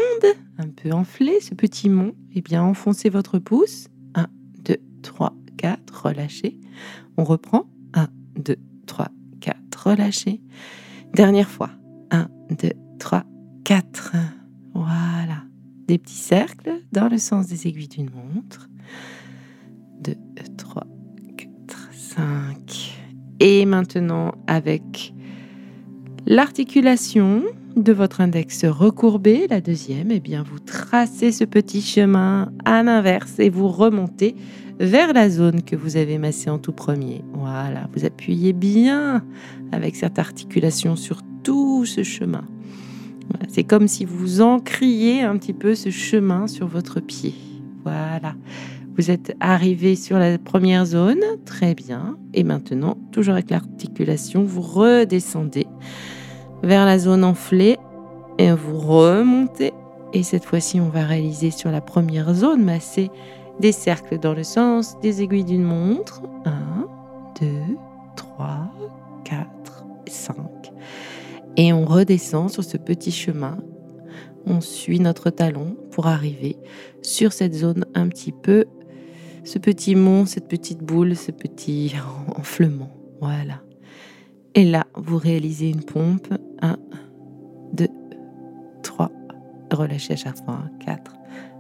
un 0.58 0.70
peu 0.70 0.92
enflée, 0.92 1.39
ce 1.39 1.53
petit 1.53 1.88
mont, 1.88 2.15
eh 2.34 2.42
bien, 2.42 2.63
enfoncez 2.63 3.10
votre 3.10 3.38
pouce. 3.38 3.89
1, 4.15 4.25
2, 4.65 4.77
3, 5.03 5.36
4, 5.58 6.06
relâchez. 6.08 6.58
On 7.18 7.24
reprend. 7.24 7.70
1, 7.94 8.08
2, 8.39 8.56
3, 8.88 9.10
4, 9.39 9.88
relâchez. 9.88 10.42
Dernière 11.13 11.51
fois. 11.51 11.70
1, 12.10 12.27
2, 12.50 12.72
3, 12.98 13.24
4. 13.65 14.13
Voilà. 14.74 15.44
Des 15.88 15.98
petits 15.98 16.13
cercles 16.13 16.82
dans 16.92 17.10
le 17.10 17.18
sens 17.18 17.48
des 17.48 17.68
aiguilles 17.68 17.88
d'une 17.88 18.10
montre. 18.10 18.70
2, 20.01 20.15
3, 20.58 20.84
4, 21.38 21.89
5. 21.94 23.00
Et 23.39 23.65
maintenant, 23.65 24.34
avec 24.48 25.13
l'articulation 26.25 27.44
de 27.75 27.92
votre 27.92 28.22
index 28.22 28.65
recourbé, 28.65 29.48
la 29.50 29.62
deuxième, 29.62 30.12
eh 30.12 30.20
bien, 30.20 30.44
vous 30.44 30.60
tracez 30.60 31.32
ce 31.32 31.44
petit 31.44 31.82
chemin 31.82 32.51
à 32.65 32.84
l'inverse 32.84 33.39
et 33.39 33.50
vous 33.50 33.68
remontez 33.68 34.36
vers 34.80 35.13
la 35.13 35.30
zone 35.30 35.63
que 35.63 35.75
vous 35.75 35.98
avez 35.98 36.18
massée 36.18 36.50
en 36.50 36.60
tout 36.60 36.72
premier. 36.72 37.24
Voilà, 37.34 37.89
vous 37.96 38.06
appuyez 38.06 38.53
bien 38.53 39.25
avec 39.72 39.96
cette 39.96 40.20
articulation 40.20 40.96
sur 40.96 41.22
tout 41.44 41.86
ce 41.86 42.03
chemin. 42.03 42.46
C'est 43.48 43.63
comme 43.63 43.88
si 43.88 44.06
vous 44.06 44.42
encriez 44.42 45.22
un 45.22 45.38
petit 45.38 45.53
peu 45.53 45.75
ce 45.75 45.89
chemin 45.89 46.48
sur 46.48 46.68
votre 46.68 47.00
pied. 47.00 47.34
Voilà. 47.84 48.36
Vous 48.98 49.10
êtes 49.10 49.36
arrivé 49.39 49.96
sur 49.96 50.20
la 50.20 50.38
première 50.38 50.86
zone, 50.86 51.22
très 51.46 51.74
bien. 51.74 52.18
Et 52.34 52.44
maintenant, 52.44 52.98
toujours 53.12 53.34
avec 53.34 53.50
l'articulation, 53.50 54.44
vous 54.44 54.62
redescendez 54.62 55.68
vers 56.62 56.86
la 56.86 57.00
zone 57.00 57.24
enflée 57.24 57.77
et 58.38 58.51
vous 58.51 58.77
remontez. 58.77 59.74
Et 60.13 60.24
cette 60.24 60.46
fois-ci, 60.46 60.80
on 60.80 60.89
va 60.89 61.06
réaliser 61.06 61.50
sur 61.50 61.72
la 61.72 61.82
première 61.82 62.34
zone 62.34 62.63
massée 62.63 63.10
des 63.60 63.72
cercles 63.72 64.20
dans 64.20 64.34
le 64.34 64.44
sens 64.44 65.00
des 65.01 65.22
aiguilles 65.22 65.44
d'une 65.44 65.63
montre. 65.63 66.22
1, 66.46 66.51
2, 67.42 67.48
3, 68.15 68.48
4, 68.48 68.73
5. 68.73 68.73
Et 71.58 71.74
on 71.74 71.86
redescend 71.86 72.50
sur 72.50 72.64
ce 72.64 72.78
petit 72.78 73.12
chemin. 73.12 73.58
On 74.46 74.60
suit 74.60 75.00
notre 75.00 75.30
talon 75.30 75.78
pour 75.92 76.08
arriver 76.08 76.58
sur 77.02 77.32
cette 77.32 77.54
zone 77.54 77.86
un 77.94 78.08
petit 78.08 78.32
peu 78.32 78.66
ce 79.44 79.60
petit 79.60 79.96
mont, 79.96 80.26
cette 80.26 80.48
petite 80.48 80.80
boule, 80.80 81.16
ce 81.16 81.32
petit 81.32 81.94
enflement. 82.38 82.92
Voilà. 83.20 83.62
Et 84.56 84.66
là, 84.66 84.86
vous 84.96 85.18
réalisez 85.18 85.70
une 85.70 85.84
pompe. 85.84 86.28
1, 86.62 86.78
2, 87.74 87.88
3. 88.84 89.12
Relâchez 89.72 90.14
à 90.14 90.18
chaque 90.18 90.38
fois. 90.38 90.60
4, 90.86 91.14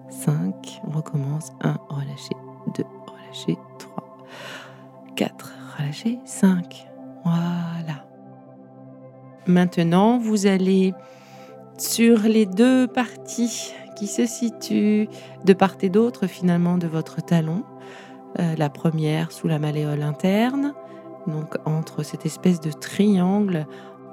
5. 0.09 0.81
On 0.87 0.91
recommence. 0.91 1.51
1, 1.61 1.77
relâchez. 1.89 2.35
2, 2.75 2.83
relâchez. 3.07 3.57
3, 3.79 4.17
4, 5.15 5.53
relâchez. 5.77 6.19
5. 6.25 6.87
Voilà. 7.23 8.02
Maintenant, 9.47 10.17
vous 10.17 10.47
allez 10.47 10.93
sur 11.77 12.19
les 12.19 12.45
deux 12.45 12.87
parties 12.87 13.73
qui 13.95 14.07
se 14.07 14.25
situent 14.25 15.07
de 15.45 15.53
part 15.53 15.75
et 15.81 15.89
d'autre 15.89 16.27
finalement 16.27 16.77
de 16.77 16.87
votre 16.87 17.21
talon. 17.21 17.63
Euh, 18.39 18.55
la 18.57 18.69
première 18.69 19.31
sous 19.31 19.47
la 19.47 19.59
malléole 19.59 20.01
interne, 20.01 20.73
donc 21.27 21.55
entre 21.65 22.03
cette 22.03 22.25
espèce 22.25 22.59
de 22.59 22.71
triangle 22.71 23.67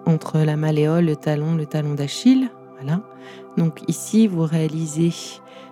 entre 0.07 0.39
la 0.39 0.57
malléole, 0.57 1.07
le 1.07 1.17
talon, 1.17 1.55
le 1.55 1.67
talon 1.67 1.95
d'Achille. 1.95 2.51
Voilà. 2.81 3.01
Donc 3.57 3.83
ici, 3.89 4.27
vous 4.27 4.45
réalisez 4.45 5.13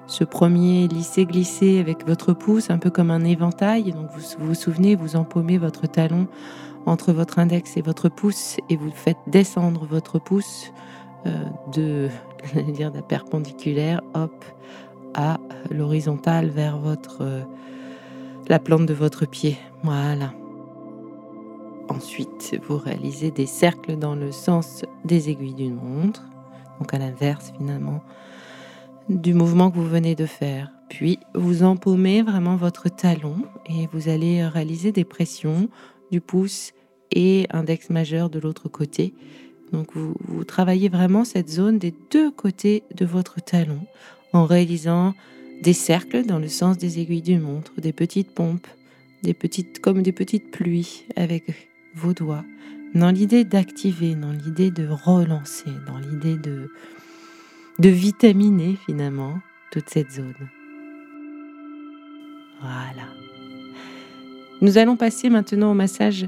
ce 0.07 0.25
premier 0.25 0.89
lissé-glissé 0.89 1.79
avec 1.79 2.07
votre 2.07 2.33
pouce, 2.33 2.71
un 2.71 2.79
peu 2.79 2.91
comme 2.91 3.11
un 3.11 3.25
éventail. 3.25 3.93
Donc 3.93 4.09
vous 4.15 4.23
vous, 4.39 4.55
souvenez, 4.55 4.95
vous 4.95 5.17
empaumez 5.17 5.59
votre 5.59 5.87
talon 5.87 6.29
entre 6.89 7.13
votre 7.13 7.39
index 7.39 7.77
et 7.77 7.83
votre 7.83 8.09
pouce 8.09 8.57
et 8.69 8.77
vous 8.77 8.91
faites 8.91 9.19
descendre 9.27 9.87
votre 9.87 10.19
pouce 10.19 10.73
euh, 11.27 11.45
de, 11.73 12.09
dire, 12.73 12.91
la 12.93 13.03
perpendiculaire, 13.03 14.01
hop, 14.15 14.45
à 15.15 15.39
l'horizontale 15.71 16.49
vers 16.49 16.79
votre 16.79 17.19
euh, 17.23 17.43
la 18.49 18.59
plante 18.59 18.87
de 18.87 18.95
votre 18.95 19.27
pied. 19.27 19.59
Voilà. 19.83 20.33
Ensuite, 21.89 22.59
vous 22.67 22.79
réalisez 22.79 23.31
des 23.31 23.47
cercles 23.47 23.97
dans 23.97 24.15
le 24.15 24.33
sens 24.33 24.85
des 25.05 25.31
aiguilles 25.31 25.55
d'une 25.55 25.77
montre, 25.77 26.23
donc 26.79 26.93
à 26.95 26.99
l'inverse 26.99 27.53
finalement 27.57 28.01
du 29.09 29.33
mouvement 29.33 29.71
que 29.71 29.77
vous 29.77 29.89
venez 29.89 30.15
de 30.15 30.27
faire. 30.27 30.71
Puis, 30.89 31.19
vous 31.35 31.63
empaumez 31.63 32.23
vraiment 32.23 32.57
votre 32.57 32.89
talon 32.89 33.37
et 33.67 33.89
vous 33.93 34.09
allez 34.09 34.47
réaliser 34.47 34.93
des 34.93 35.05
pressions 35.05 35.69
du 36.11 36.21
pouce 36.21 36.73
et 37.13 37.47
index 37.51 37.91
majeur 37.91 38.31
de 38.31 38.39
l'autre 38.39 38.69
côté. 38.69 39.15
Donc, 39.73 39.89
vous, 39.95 40.45
travaillez 40.45 40.89
vraiment 40.89 41.25
cette 41.25 41.51
zone 41.51 41.79
des 41.79 41.95
deux 42.11 42.31
côtés 42.31 42.83
de 42.95 43.05
votre 43.05 43.41
talon 43.41 43.81
en 44.33 44.45
réalisant 44.45 45.15
des 45.63 45.73
cercles 45.73 46.25
dans 46.25 46.39
le 46.39 46.49
sens 46.49 46.79
des 46.79 47.01
aiguilles 47.01 47.23
d'une 47.23 47.41
montre, 47.41 47.73
des 47.79 47.93
petites 47.93 48.33
pompes, 48.33 48.67
des 49.23 49.35
petites 49.35 49.81
comme 49.81 50.03
des 50.03 50.13
petites 50.13 50.51
pluies 50.51 51.05
avec 51.17 51.69
vos 51.95 52.15
doigts, 52.15 52.45
dans 52.95 53.11
l'idée 53.11 53.45
d'activer, 53.45 54.15
dans 54.15 54.33
l'idée 54.33 54.71
de 54.71 54.89
relancer, 54.89 55.71
dans 55.87 55.99
l'idée 55.99 56.37
de 56.37 56.71
de 57.79 57.89
vitaminer 57.89 58.77
finalement 58.87 59.39
toute 59.71 59.89
cette 59.89 60.11
zone. 60.11 60.35
Voilà. 62.61 63.09
Nous 64.61 64.79
allons 64.79 64.97
passer 64.97 65.31
maintenant 65.31 65.71
au 65.71 65.75
massage 65.75 66.27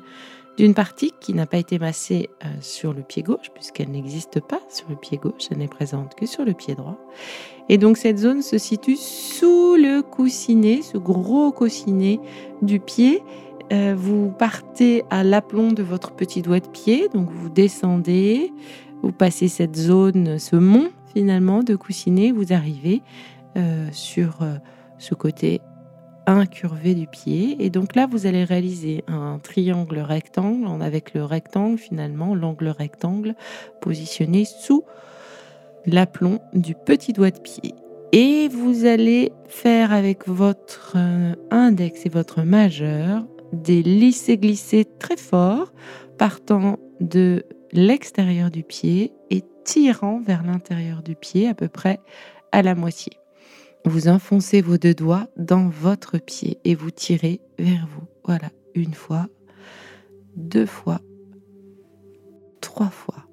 d'une 0.60 0.74
partie 0.74 1.14
qui 1.20 1.32
n'a 1.32 1.46
pas 1.46 1.56
été 1.56 1.78
massée 1.78 2.28
euh, 2.44 2.48
sur 2.60 2.92
le 2.92 3.00
pied 3.00 3.22
gauche, 3.22 3.50
puisqu'elle 3.54 3.90
n'existe 3.90 4.40
pas 4.40 4.60
sur 4.68 4.90
le 4.90 4.96
pied 4.96 5.16
gauche, 5.16 5.48
elle 5.50 5.56
n'est 5.56 5.68
présente 5.68 6.14
que 6.14 6.26
sur 6.26 6.44
le 6.44 6.52
pied 6.52 6.74
droit. 6.74 6.98
Et 7.70 7.78
donc 7.78 7.96
cette 7.96 8.18
zone 8.18 8.42
se 8.42 8.58
situe 8.58 8.96
sous 8.96 9.76
le 9.76 10.02
coussinet, 10.02 10.82
ce 10.82 10.98
gros 10.98 11.50
coussinet 11.50 12.20
du 12.60 12.78
pied. 12.78 13.22
Euh, 13.72 13.94
vous 13.96 14.30
partez 14.38 15.02
à 15.08 15.24
l'aplomb 15.24 15.72
de 15.72 15.82
votre 15.82 16.12
petit 16.12 16.42
doigt 16.42 16.60
de 16.60 16.68
pied, 16.68 17.08
donc 17.14 17.30
vous 17.30 17.48
descendez, 17.48 18.52
vous 19.02 19.12
passez 19.12 19.48
cette 19.48 19.76
zone, 19.76 20.38
ce 20.38 20.56
mont 20.56 20.90
finalement 21.14 21.62
de 21.62 21.74
coussinet, 21.74 22.32
vous 22.32 22.52
arrivez 22.52 23.00
euh, 23.56 23.88
sur 23.92 24.40
ce 24.98 25.14
côté 25.14 25.62
incurvé 26.26 26.94
du 26.94 27.06
pied. 27.06 27.56
Et 27.64 27.70
donc 27.70 27.94
là, 27.94 28.06
vous 28.06 28.26
allez 28.26 28.44
réaliser 28.44 29.04
un 29.08 29.38
triangle 29.38 29.98
rectangle 29.98 30.82
avec 30.82 31.14
le 31.14 31.24
rectangle, 31.24 31.78
finalement, 31.78 32.34
l'angle 32.34 32.68
rectangle 32.68 33.34
positionné 33.80 34.44
sous 34.44 34.84
l'aplomb 35.86 36.40
du 36.52 36.74
petit 36.74 37.12
doigt 37.12 37.30
de 37.30 37.40
pied. 37.40 37.74
Et 38.12 38.48
vous 38.48 38.86
allez 38.86 39.32
faire 39.48 39.92
avec 39.92 40.26
votre 40.26 40.94
euh, 40.96 41.34
index 41.50 42.06
et 42.06 42.08
votre 42.08 42.42
majeur 42.42 43.24
des 43.52 43.82
lissés-glissés 43.82 44.86
très 44.98 45.16
forts, 45.16 45.72
partant 46.18 46.78
de 47.00 47.44
l'extérieur 47.72 48.50
du 48.50 48.62
pied 48.64 49.12
et 49.30 49.44
tirant 49.64 50.20
vers 50.20 50.42
l'intérieur 50.42 51.02
du 51.02 51.14
pied 51.14 51.48
à 51.48 51.54
peu 51.54 51.68
près 51.68 52.00
à 52.52 52.62
la 52.62 52.74
moitié. 52.74 53.12
Vous 53.84 54.08
enfoncez 54.08 54.60
vos 54.60 54.76
deux 54.76 54.94
doigts 54.94 55.28
dans 55.36 55.68
votre 55.68 56.18
pied 56.18 56.58
et 56.64 56.74
vous 56.74 56.90
tirez 56.90 57.40
vers 57.58 57.86
vous. 57.86 58.06
Voilà, 58.24 58.50
une 58.74 58.94
fois, 58.94 59.26
deux 60.36 60.66
fois, 60.66 61.00
trois 62.60 62.90
fois. 62.90 63.24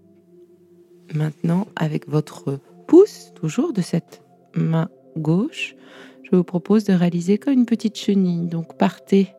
Maintenant, 1.13 1.67
avec 1.75 2.07
votre 2.07 2.59
pouce, 2.87 3.31
toujours 3.35 3.73
de 3.73 3.81
cette 3.81 4.21
main 4.55 4.89
gauche, 5.17 5.75
je 6.23 6.35
vous 6.35 6.43
propose 6.43 6.83
de 6.85 6.93
réaliser 6.93 7.37
comme 7.37 7.53
une 7.53 7.65
petite 7.65 7.97
chenille. 7.97 8.47
Donc 8.47 8.77
partez 8.77 9.33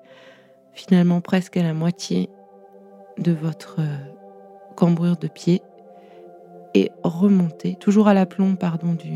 finalement 0.73 1.21
presque 1.21 1.57
à 1.57 1.63
la 1.63 1.75
moitié 1.75 2.29
de 3.19 3.33
votre 3.33 3.81
cambrure 4.77 5.17
de 5.17 5.29
pied 5.29 5.63
et 6.75 6.91
remontez, 7.03 7.75
toujours 7.77 8.09
à 8.09 8.15
l'aplomb 8.15 8.55
pardon, 8.55 8.93
du, 8.93 9.13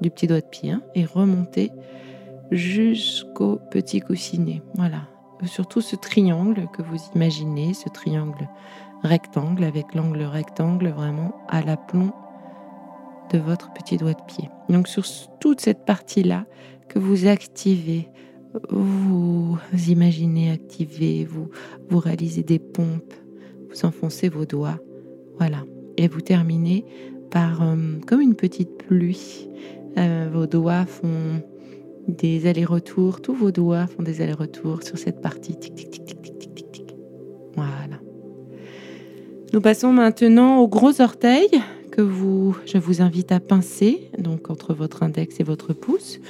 du 0.00 0.10
petit 0.10 0.26
doigt 0.26 0.40
de 0.40 0.46
pied 0.46 0.70
hein, 0.70 0.82
et 0.94 1.04
remonter 1.04 1.70
jusqu'au 2.50 3.60
petit 3.70 4.00
coussinet. 4.00 4.62
Voilà. 4.74 5.02
Surtout 5.44 5.80
ce 5.80 5.96
triangle 5.96 6.68
que 6.72 6.82
vous 6.82 6.98
imaginez, 7.14 7.72
ce 7.72 7.88
triangle 7.88 8.48
rectangle 9.02 9.64
avec 9.64 9.94
l'angle 9.94 10.22
rectangle 10.22 10.88
vraiment 10.88 11.34
à 11.48 11.62
l'aplomb 11.62 12.12
de 13.32 13.38
votre 13.38 13.72
petit 13.72 13.96
doigt 13.96 14.12
de 14.12 14.22
pied. 14.26 14.50
Donc 14.68 14.88
sur 14.88 15.04
toute 15.40 15.60
cette 15.60 15.84
partie-là 15.84 16.44
que 16.88 16.98
vous 16.98 17.26
activez, 17.26 18.08
vous 18.68 19.58
imaginez 19.88 20.50
activer, 20.50 21.24
vous, 21.24 21.48
vous 21.88 21.98
réalisez 21.98 22.42
des 22.42 22.58
pompes, 22.58 23.14
vous 23.70 23.86
enfoncez 23.86 24.28
vos 24.28 24.44
doigts, 24.44 24.78
voilà. 25.38 25.64
Et 25.96 26.08
vous 26.08 26.20
terminez 26.20 26.84
par 27.30 27.62
euh, 27.62 27.76
comme 28.06 28.20
une 28.20 28.34
petite 28.34 28.76
pluie 28.78 29.48
euh, 29.98 30.28
vos 30.32 30.46
doigts 30.46 30.86
font 30.86 31.42
des 32.08 32.46
allers-retours, 32.46 33.20
tous 33.20 33.34
vos 33.34 33.50
doigts 33.50 33.86
font 33.86 34.02
des 34.02 34.20
allers-retours 34.20 34.82
sur 34.82 34.98
cette 34.98 35.20
partie. 35.20 35.56
Voilà. 37.56 38.00
Nous 39.52 39.60
passons 39.60 39.92
maintenant 39.92 40.58
aux 40.58 40.68
gros 40.68 41.00
orteils 41.00 41.60
que 41.90 42.00
vous, 42.00 42.56
je 42.66 42.78
vous 42.78 43.02
invite 43.02 43.32
à 43.32 43.40
pincer, 43.40 44.10
donc 44.18 44.48
entre 44.48 44.74
votre 44.74 45.02
index 45.02 45.40
et 45.40 45.42
votre 45.42 45.72
pouce. 45.72 46.20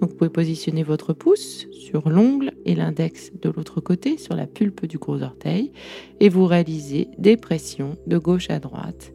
Donc 0.00 0.10
vous 0.10 0.16
pouvez 0.16 0.30
positionner 0.30 0.84
votre 0.84 1.12
pouce 1.12 1.66
sur 1.72 2.08
l'ongle 2.08 2.52
et 2.64 2.74
l'index 2.74 3.32
de 3.42 3.50
l'autre 3.50 3.80
côté, 3.80 4.16
sur 4.16 4.36
la 4.36 4.46
pulpe 4.46 4.86
du 4.86 4.98
gros 4.98 5.22
orteil, 5.22 5.72
et 6.20 6.28
vous 6.28 6.46
réalisez 6.46 7.08
des 7.18 7.36
pressions 7.36 7.96
de 8.06 8.16
gauche 8.16 8.48
à 8.50 8.60
droite. 8.60 9.12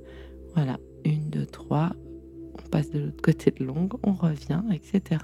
Voilà, 0.56 0.78
une, 1.06 1.30
deux, 1.30 1.46
trois, 1.46 1.94
passe 2.74 2.90
de 2.90 2.98
l'autre 2.98 3.22
côté 3.22 3.52
de 3.52 3.64
l'ongle, 3.64 3.98
on 4.02 4.14
revient, 4.14 4.64
etc. 4.72 5.22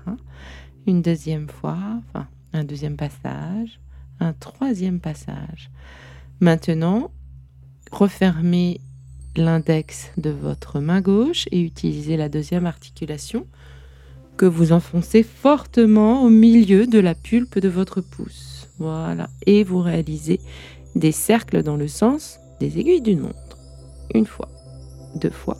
Une 0.85 1.01
deuxième 1.01 1.49
fois, 1.49 1.79
enfin, 1.97 2.27
un 2.53 2.63
deuxième 2.63 2.95
passage, 2.95 3.79
un 4.19 4.33
troisième 4.33 4.99
passage. 4.99 5.71
Maintenant, 6.41 7.09
refermez 7.91 8.79
l'index 9.35 10.11
de 10.17 10.29
votre 10.29 10.79
main 10.79 11.01
gauche 11.01 11.47
et 11.51 11.59
utilisez 11.59 12.17
la 12.17 12.29
deuxième 12.29 12.67
articulation 12.67 13.47
que 14.37 14.45
vous 14.45 14.71
enfoncez 14.71 15.23
fortement 15.23 16.21
au 16.21 16.29
milieu 16.29 16.85
de 16.85 16.99
la 16.99 17.15
pulpe 17.15 17.57
de 17.57 17.67
votre 17.67 17.99
pouce. 17.99 18.69
Voilà. 18.77 19.27
Et 19.47 19.63
vous 19.63 19.79
réalisez 19.79 20.39
des 20.93 21.11
cercles 21.11 21.63
dans 21.63 21.77
le 21.77 21.87
sens 21.87 22.37
des 22.59 22.77
aiguilles 22.77 23.01
d'une 23.01 23.21
montre. 23.21 23.57
Une 24.13 24.27
fois, 24.27 24.49
deux 25.15 25.31
fois, 25.31 25.57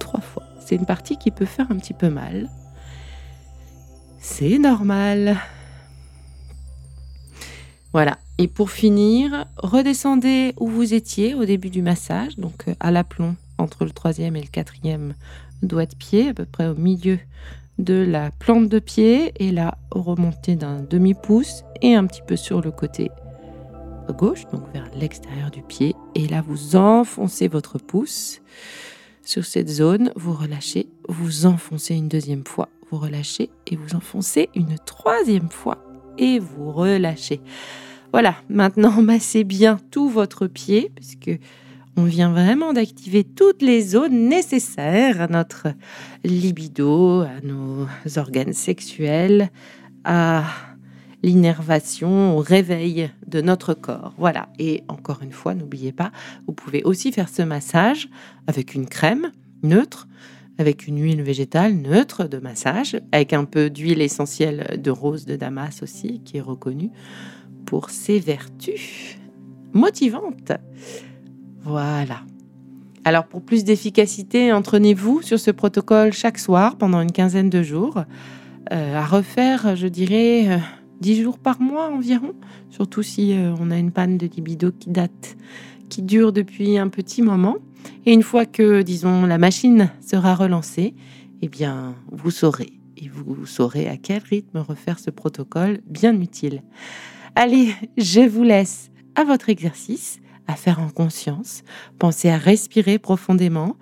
trois 0.00 0.20
fois. 0.20 0.51
C'est 0.64 0.76
une 0.76 0.86
partie 0.86 1.16
qui 1.16 1.30
peut 1.30 1.44
faire 1.44 1.66
un 1.70 1.76
petit 1.76 1.94
peu 1.94 2.08
mal. 2.08 2.48
C'est 4.18 4.58
normal. 4.58 5.36
Voilà. 7.92 8.18
Et 8.38 8.48
pour 8.48 8.70
finir, 8.70 9.46
redescendez 9.58 10.54
où 10.58 10.68
vous 10.68 10.94
étiez 10.94 11.34
au 11.34 11.44
début 11.44 11.70
du 11.70 11.82
massage, 11.82 12.36
donc 12.36 12.64
euh, 12.68 12.74
à 12.80 12.90
l'aplomb 12.90 13.36
entre 13.58 13.84
le 13.84 13.90
troisième 13.90 14.36
et 14.36 14.40
le 14.40 14.48
quatrième 14.48 15.14
doigt 15.62 15.86
de 15.86 15.94
pied, 15.94 16.30
à 16.30 16.34
peu 16.34 16.46
près 16.46 16.66
au 16.66 16.74
milieu 16.74 17.18
de 17.78 17.94
la 17.94 18.30
plante 18.30 18.68
de 18.68 18.78
pied 18.78 19.32
et 19.36 19.50
là 19.50 19.76
remonter 19.90 20.56
d'un 20.56 20.80
demi-pouce 20.80 21.64
et 21.82 21.94
un 21.94 22.06
petit 22.06 22.22
peu 22.26 22.36
sur 22.36 22.60
le 22.60 22.70
côté 22.70 23.10
gauche, 24.12 24.46
donc 24.52 24.62
vers 24.72 24.90
l'extérieur 24.94 25.50
du 25.50 25.62
pied. 25.62 25.94
Et 26.14 26.26
là, 26.28 26.42
vous 26.46 26.76
enfoncez 26.76 27.48
votre 27.48 27.78
pouce 27.78 28.40
sur 29.24 29.44
cette 29.44 29.68
zone, 29.68 30.12
vous 30.16 30.32
relâchez, 30.32 30.88
vous 31.08 31.46
enfoncez 31.46 31.94
une 31.94 32.08
deuxième 32.08 32.44
fois, 32.44 32.68
vous 32.90 32.98
relâchez 32.98 33.50
et 33.66 33.76
vous 33.76 33.94
enfoncez 33.94 34.48
une 34.54 34.76
troisième 34.84 35.50
fois 35.50 35.84
et 36.18 36.38
vous 36.38 36.72
relâchez. 36.72 37.40
Voilà, 38.12 38.36
maintenant 38.48 39.02
massez 39.02 39.44
bien 39.44 39.78
tout 39.90 40.08
votre 40.08 40.46
pied 40.46 40.90
puisque 40.94 41.30
on 41.96 42.04
vient 42.04 42.32
vraiment 42.32 42.72
d'activer 42.72 43.22
toutes 43.22 43.62
les 43.62 43.82
zones 43.82 44.28
nécessaires 44.28 45.20
à 45.20 45.26
notre 45.26 45.68
libido, 46.24 47.20
à 47.20 47.40
nos 47.42 47.86
organes 48.16 48.54
sexuels, 48.54 49.50
à 50.04 50.44
l'innervation, 51.22 52.36
au 52.36 52.40
réveil 52.40 53.10
de 53.26 53.40
notre 53.40 53.74
corps. 53.74 54.14
Voilà. 54.18 54.48
Et 54.58 54.82
encore 54.88 55.20
une 55.22 55.32
fois, 55.32 55.54
n'oubliez 55.54 55.92
pas, 55.92 56.12
vous 56.46 56.52
pouvez 56.52 56.82
aussi 56.82 57.12
faire 57.12 57.28
ce 57.28 57.42
massage 57.42 58.08
avec 58.46 58.74
une 58.74 58.86
crème 58.86 59.30
neutre, 59.62 60.08
avec 60.58 60.86
une 60.86 61.00
huile 61.00 61.22
végétale 61.22 61.74
neutre 61.74 62.24
de 62.24 62.38
massage, 62.38 63.00
avec 63.12 63.32
un 63.32 63.44
peu 63.44 63.70
d'huile 63.70 64.02
essentielle 64.02 64.80
de 64.82 64.90
rose 64.90 65.24
de 65.24 65.36
Damas 65.36 65.82
aussi, 65.82 66.20
qui 66.24 66.38
est 66.38 66.42
reconnue 66.42 66.90
pour 67.64 67.90
ses 67.90 68.18
vertus 68.18 69.16
motivantes. 69.72 70.52
Voilà. 71.62 72.22
Alors 73.04 73.26
pour 73.26 73.42
plus 73.42 73.64
d'efficacité, 73.64 74.52
entraînez-vous 74.52 75.22
sur 75.22 75.38
ce 75.40 75.50
protocole 75.50 76.12
chaque 76.12 76.38
soir 76.38 76.76
pendant 76.76 77.00
une 77.00 77.10
quinzaine 77.10 77.50
de 77.50 77.62
jours, 77.62 78.04
euh, 78.72 78.96
à 78.96 79.04
refaire, 79.04 79.74
je 79.74 79.88
dirais, 79.88 80.60
euh, 81.02 81.12
dix 81.14 81.22
jours 81.22 81.38
par 81.38 81.60
mois 81.60 81.90
environ, 81.90 82.34
surtout 82.70 83.02
si 83.02 83.32
euh, 83.32 83.54
on 83.60 83.70
a 83.70 83.78
une 83.78 83.90
panne 83.90 84.18
de 84.18 84.26
libido 84.26 84.72
qui 84.72 84.90
date, 84.90 85.36
qui 85.88 86.02
dure 86.02 86.32
depuis 86.32 86.78
un 86.78 86.88
petit 86.88 87.22
moment. 87.22 87.56
Et 88.06 88.12
une 88.12 88.22
fois 88.22 88.46
que, 88.46 88.82
disons, 88.82 89.26
la 89.26 89.38
machine 89.38 89.90
sera 90.00 90.34
relancée, 90.34 90.94
eh 91.42 91.48
bien, 91.48 91.94
vous 92.10 92.30
saurez, 92.30 92.72
et 92.96 93.08
vous 93.08 93.46
saurez 93.46 93.88
à 93.88 93.96
quel 93.96 94.22
rythme 94.22 94.58
refaire 94.58 94.98
ce 94.98 95.10
protocole 95.10 95.80
bien 95.86 96.18
utile. 96.20 96.62
Allez, 97.34 97.74
je 97.96 98.20
vous 98.20 98.44
laisse 98.44 98.90
à 99.14 99.24
votre 99.24 99.48
exercice 99.48 100.20
à 100.46 100.54
faire 100.54 100.80
en 100.80 100.88
conscience, 100.88 101.62
pensez 101.98 102.28
à 102.28 102.36
respirer 102.36 102.98
profondément 102.98 103.76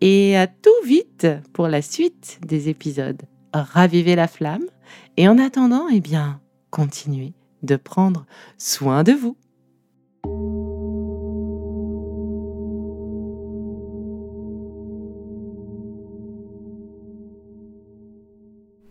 et 0.00 0.36
à 0.36 0.46
tout 0.46 0.70
vite 0.84 1.26
pour 1.52 1.68
la 1.68 1.82
suite 1.82 2.38
des 2.46 2.68
épisodes. 2.68 3.22
Ravivez 3.52 4.16
la 4.16 4.28
flamme 4.28 4.64
et 5.16 5.28
en 5.28 5.38
attendant, 5.38 5.86
eh 5.92 6.00
bien, 6.00 6.40
continuez 6.74 7.34
de 7.62 7.76
prendre 7.76 8.26
soin 8.58 9.04
de 9.04 9.12
vous. 9.12 9.36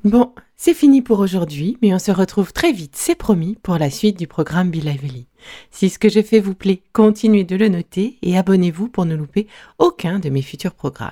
Bon, 0.05 0.33
c'est 0.55 0.73
fini 0.73 1.01
pour 1.01 1.19
aujourd'hui, 1.19 1.77
mais 1.81 1.93
on 1.93 1.99
se 1.99 2.11
retrouve 2.11 2.53
très 2.53 2.71
vite, 2.71 2.95
c'est 2.95 3.15
promis, 3.15 3.57
pour 3.61 3.77
la 3.77 3.89
suite 3.89 4.17
du 4.17 4.27
programme 4.27 4.71
Be 4.71 4.75
Lively. 4.75 5.27
Si 5.69 5.89
ce 5.89 5.99
que 5.99 6.07
j'ai 6.07 6.23
fait 6.23 6.39
vous 6.39 6.55
plaît, 6.55 6.83
continuez 6.93 7.43
de 7.43 7.57
le 7.57 7.67
noter 7.67 8.17
et 8.21 8.37
abonnez-vous 8.37 8.87
pour 8.87 9.05
ne 9.05 9.15
louper 9.15 9.47
aucun 9.77 10.19
de 10.19 10.29
mes 10.29 10.41
futurs 10.41 10.73
programmes. 10.73 11.11